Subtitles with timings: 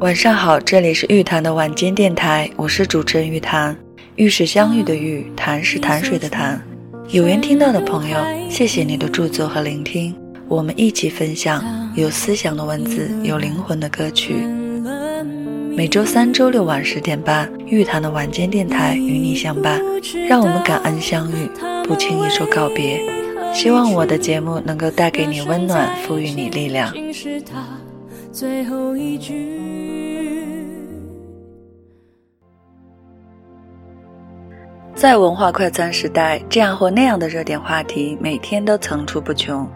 [0.00, 3.76] 晚上好，这里是玉潭的晚间电台，我是主持人玉潭。
[4.16, 6.58] 玉是相遇的玉，潭是潭水的潭。
[7.10, 8.16] 有缘听到的朋友，
[8.48, 10.16] 谢谢你的驻足和聆听，
[10.48, 11.62] 我们一起分享
[11.94, 14.36] 有思想的文字，有灵魂的歌曲。
[15.76, 19.82] 每周三、周六晚十点半，玉潭的晚间电台与你相伴，
[20.26, 21.46] 让我们感恩相遇，
[21.86, 23.02] 不轻易说告别。
[23.52, 26.90] 希望我的节目能够带给你温暖，赋予你力量。
[28.32, 29.89] 最后一句。
[35.00, 39.66] 在文化快餐时代，这样或那样的热点话题每天都层出不穷。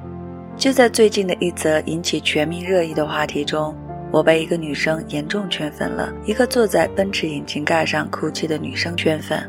[0.55, 3.75] 就在最近的一则引起全民热议的话题中，
[4.13, 6.13] 我被一个女生严重圈粉了。
[6.27, 9.43] 一个坐在奔驰引擎盖上哭泣的女生圈粉。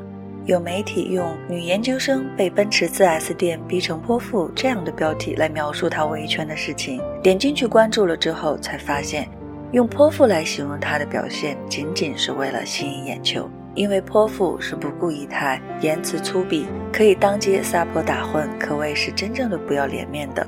[0.45, 7.01] 有媒体用“女研究生被奔驰 4S 店逼成泼妇”这样的标题来描述她维权的事情。
[7.21, 9.27] 点进去关注了之后，才发现，
[9.73, 13.49] 用泼妇来形容她的表现，仅仅是为了吸引眼球。
[13.76, 20.48] 因为泼妇是不顾仪态、言辞粗鄙，可以当街撒泼打混，可谓是真正的不要脸面的。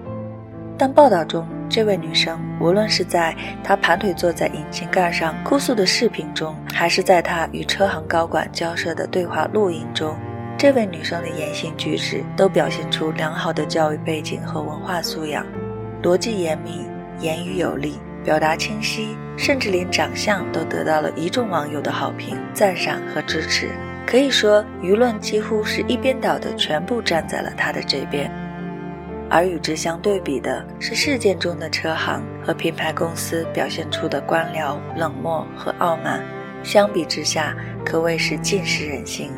[0.78, 10.16] 但报道中，这位女生无论是在她盘腿坐在引擎盖上哭诉的视频中，还是在她与车行高管交涉的对话录音中，
[10.58, 15.46] 这位女生的言行举止都表现出良好的教育背景和文化素养，
[16.04, 16.86] 逻辑严密，
[17.20, 17.96] 言语有力，
[18.28, 23.70] 表达清晰，甚至连长相都得到了一众网友的好评、赞赏和支持。
[24.06, 28.30] 可以说，舆论几乎是一边倒的，全部站在了他的这边。
[29.30, 36.22] 而与之相对比的是，事件中的车行和品牌公司表现出的官僚、冷漠和傲慢，
[36.64, 39.32] 相比之下可谓是尽失人心。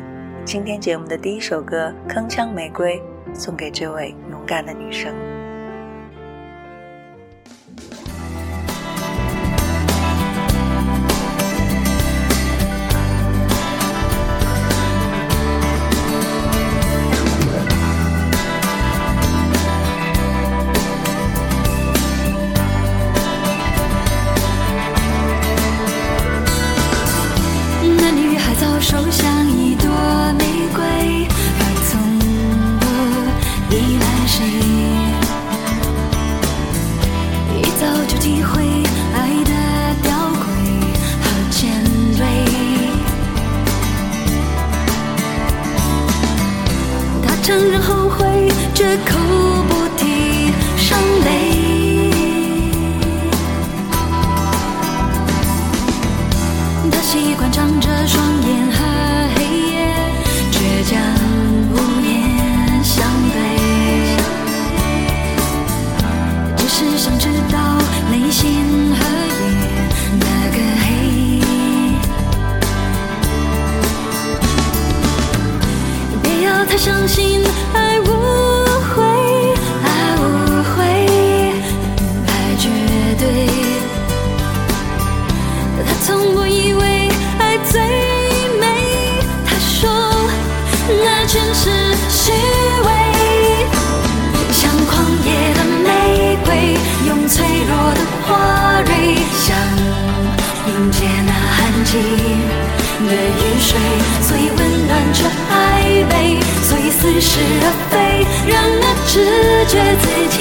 [0.44, 3.00] 今天节目的第一首歌《铿锵玫瑰》，
[3.32, 5.14] 送给这位勇敢的女生。
[34.40, 34.99] 相
[101.90, 101.98] 心
[103.08, 103.68] 的雨水，
[104.22, 105.18] 所以温暖却
[105.50, 105.52] 暧
[106.06, 106.14] 昧。
[106.62, 107.92] 所以似是而非，
[108.46, 109.12] 让那直
[109.66, 110.38] 觉自己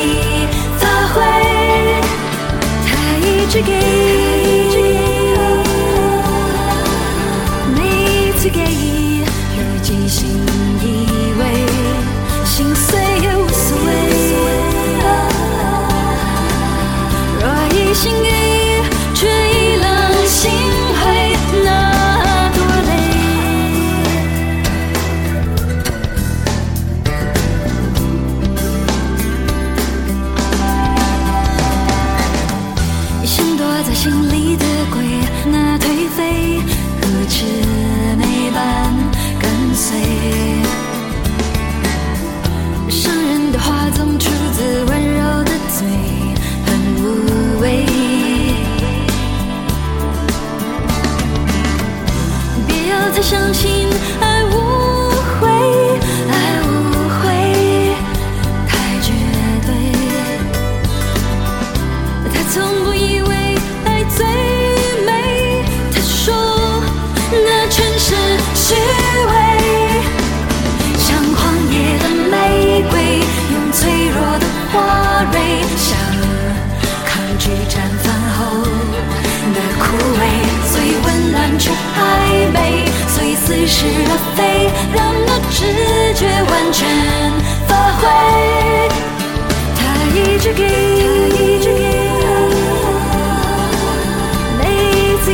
[0.77, 1.17] 发挥。
[2.85, 2.87] 他
[3.25, 3.67] 一直给，
[7.73, 7.77] 每
[8.13, 8.59] 一次给，
[9.57, 10.17] 如今心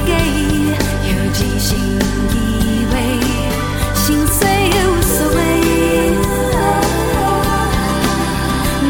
[0.02, 0.12] 给，
[1.10, 1.78] 有即兴
[2.32, 2.36] 以
[2.92, 2.96] 为，
[3.94, 5.38] 心碎也无所谓。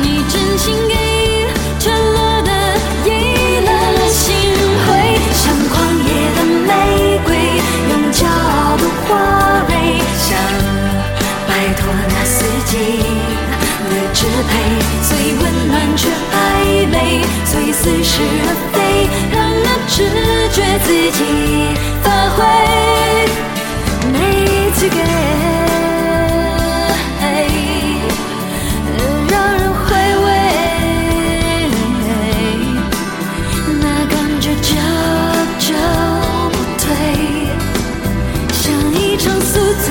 [0.02, 0.94] 你真心给，
[1.80, 2.50] 赤裸的
[3.06, 3.08] 遗
[3.66, 3.70] 了
[4.10, 4.34] 心
[4.86, 4.88] 灰，
[5.34, 5.74] 像狂
[6.06, 6.70] 野的玫
[7.26, 7.28] 瑰，
[7.90, 9.10] 用骄傲的花
[9.68, 9.72] 蕊，
[10.18, 10.28] 想
[11.48, 12.36] 摆脱那四
[12.66, 12.74] 季
[13.90, 14.20] 的支
[14.50, 14.52] 配，
[15.04, 16.34] 所以温暖却暧
[16.88, 16.96] 昧，
[17.46, 18.76] 所以似是而非，
[20.80, 21.20] 自己
[22.04, 22.44] 发挥，
[24.12, 24.96] 每次给。
[29.30, 29.86] 让人回
[30.26, 30.28] 味，
[33.80, 34.76] 那感觉久
[35.60, 35.74] 久
[36.52, 36.86] 不退，
[38.52, 38.64] 像
[38.94, 39.88] 一场宿醉，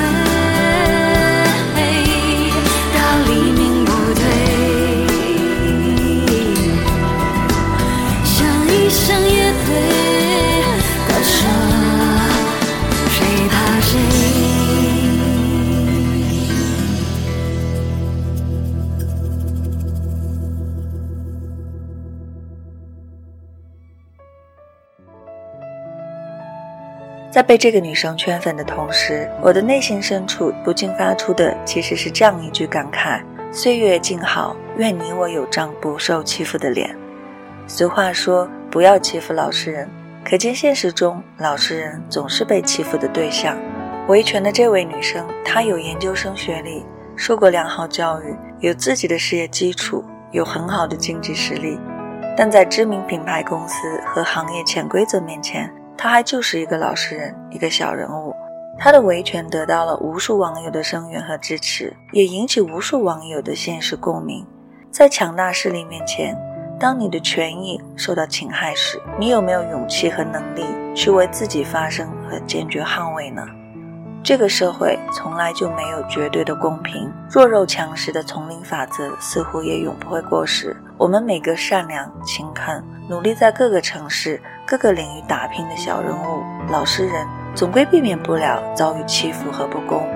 [27.34, 33.20] 在被这个女生圈粉的同时，我的内心深处不禁发出的其实是这样一句感慨：
[33.50, 36.96] 岁月静好，愿你我有张不受欺负的脸。
[37.66, 39.90] 俗话说，不要欺负老实人，
[40.24, 43.58] 可见现实中老实人总是被欺负的对象。
[44.06, 51.80] 维权的这位女生，她有研究生学历，受过良好教育，有自己的事业基础，有很好的经济实力，
[52.36, 58.34] 但在知名品牌公司和行业潜规则面前，他还就是一个老实人，一个小人物。
[58.76, 64.44] 他的维权得到了无数网友的声援和支持，也引起无数网友的现实共鸣。
[64.90, 66.36] 在强大势力面前，
[66.78, 70.64] 当你的权益受到侵害时，你有没有勇气和能力
[70.94, 73.46] 去为自己发声和坚决捍卫呢？
[74.24, 80.74] 这个社会从来就没有绝对的公平，弱肉强食的丛林法则似乎也永不会过时。
[80.96, 90.08] 我们每个善良、勤恳、努力在各个城市、各个领域打拼的小人物、老实人，总归避免不了遭遇欺负和不公。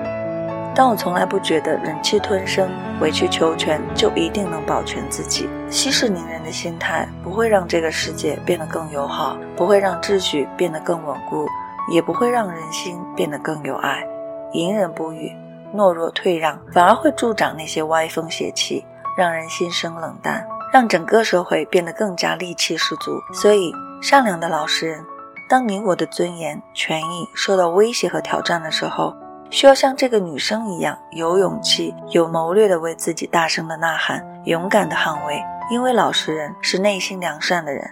[0.73, 2.67] 但我从来不觉得忍气吞声、
[2.99, 5.47] 委曲求全就一定能保全自己。
[5.69, 11.45] 息事宁人的心态不会让这个世界变得更友好，不会让秩序变得更稳固。
[11.91, 14.05] 也不会让人心变得更有爱。
[14.53, 15.31] 隐忍不语、
[15.73, 18.85] 懦弱退让，反而会助长那些歪风邪气，
[19.17, 23.11] 让人心生冷淡，让整个社会变得更加戾气十足。
[23.33, 23.71] 所以，
[24.01, 25.05] 善良的老实人，
[25.47, 29.15] 当你我的尊严、权益受到威胁和挑战的时候，
[29.51, 35.41] 需要像这个女生一样，有勇气、有谋略地为自己大声的呐喊，勇敢地捍卫。
[35.71, 37.87] 因为老实人是内心良善的人，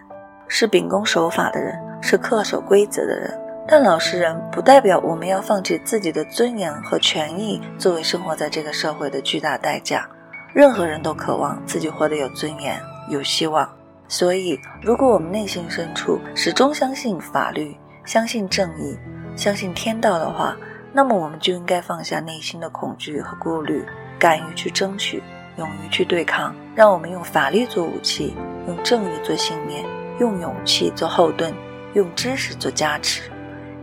[0.47, 3.46] 是秉公守法的人，是恪守规则的人。
[3.69, 10.07] 但老实人不代表我们要放弃自己的尊严和权益作为生活在这个社会的巨大代价。
[10.53, 13.69] 任何人都渴望自己活得有尊严、有希望。
[14.07, 17.75] 所以，如果我们内心深处始终相信法律、
[18.05, 18.97] 相信正义、
[19.35, 20.55] 相信天道的话，
[20.93, 23.85] 那么我们就应该放下内心的恐惧和顾虑，
[24.17, 25.21] 敢于去争取，
[25.57, 26.55] 勇于去对抗。
[26.73, 28.33] 让我们用法律做武器，
[28.65, 29.85] 用正义做信念，
[30.21, 31.53] 用勇气做后盾，
[31.93, 33.29] 用知识做加持。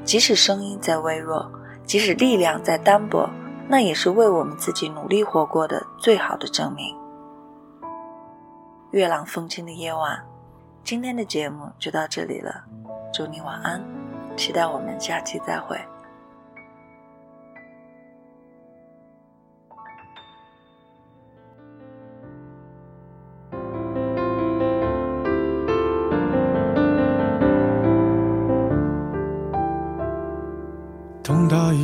[0.04, 1.50] 即使声音再微弱，
[1.84, 3.28] 即使力量再单薄，
[3.68, 6.94] 那也是为我们自己努力活过的最好的证明。
[8.90, 10.22] 月朗风清的夜晚，
[10.84, 12.64] 今天的节目就到这里了，
[13.12, 13.82] 祝你晚安，
[14.36, 15.78] 期待我们下期再会。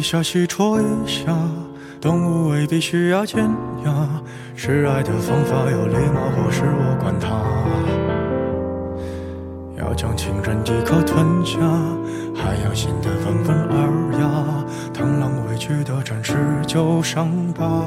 [0.00, 1.26] 一下，西戳一下，
[2.00, 3.44] 动物未必需要尖
[3.84, 4.08] 牙。
[4.56, 7.28] 示爱的方法有礼貌，或是我管它。
[9.78, 11.58] 要将情人一口吞下，
[12.34, 14.24] 还要显得温文尔雅。
[14.94, 16.34] 螳螂委屈的展示
[16.66, 17.84] 旧伤疤，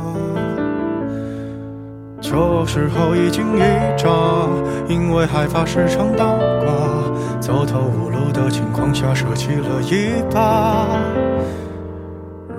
[2.22, 3.62] 旧时候一惊一
[3.98, 4.08] 乍，
[4.88, 10.88] 因为害怕时常倒挂，走投无路的情况下舍弃了一把。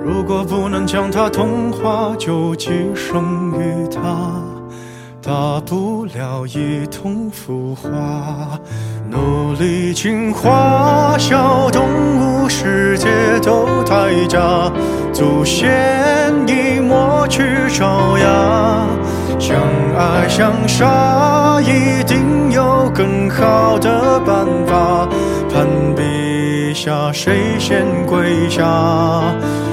[0.05, 4.01] 如果不能将它同化，就寄生于它，
[5.23, 7.91] 大不了一同腐化。
[9.11, 11.83] 努力进化小动
[12.19, 13.09] 物世界
[13.43, 14.39] 都太假，
[15.11, 15.73] 祖先
[16.47, 18.87] 已抹去爪牙。
[19.39, 19.57] 相
[19.97, 24.74] 爱相杀，一定有更好的办法。
[26.85, 28.63] 下，谁先跪下？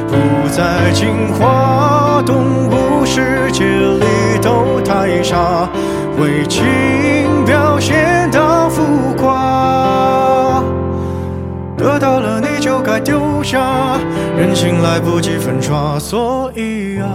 [0.08, 4.06] 不再进化，动物世界里
[4.42, 5.68] 都太傻，
[6.18, 6.64] 为情
[7.46, 10.64] 表现到浮夸。
[11.76, 13.60] 得到了你就该丢下，
[14.38, 17.10] 人心来不及粉刷，所以啊，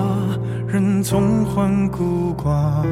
[0.67, 2.85] 人总患孤寡。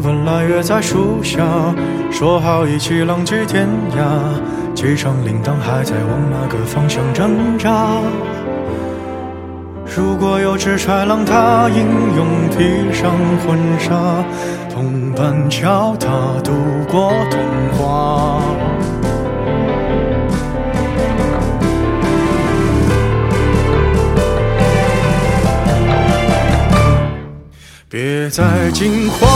[0.00, 1.42] 本来约在树下，
[2.10, 4.74] 说好一起浪迹天涯。
[4.74, 8.00] 机场铃铛还在往哪个方向挣扎？
[9.96, 11.86] 如果有只豺狼，它英
[12.16, 13.10] 勇披上
[13.46, 14.24] 婚纱，
[14.72, 16.08] 同伴教它
[16.44, 16.52] 度
[16.90, 17.40] 过童
[17.78, 18.42] 话。
[27.88, 29.26] 别再惊慌，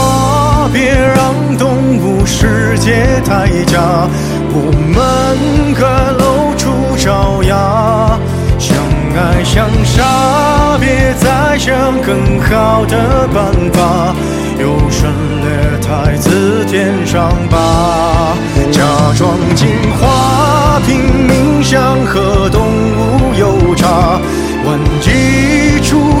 [0.71, 4.07] 别让动物世界太假。
[4.53, 5.81] 我们各
[6.17, 8.19] 露出爪牙，
[8.59, 8.77] 相
[9.15, 14.15] 爱相杀，别再想更好的办法。
[14.59, 15.09] 优胜
[15.41, 18.37] 劣汰，自舔伤疤，
[18.71, 18.83] 假
[19.17, 19.67] 装进
[19.99, 24.21] 化，拼命想和动物有差，
[24.63, 26.20] 万一出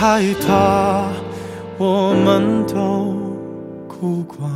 [0.00, 1.08] 害怕
[1.76, 3.16] 我们都
[3.88, 4.48] 孤寡。